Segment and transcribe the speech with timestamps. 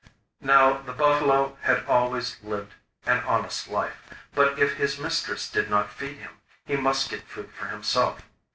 [0.39, 2.73] Now the buffalo had always lived
[3.05, 4.01] an honest life,
[4.33, 8.19] but if his mistress did not feed him, he must get food for himself.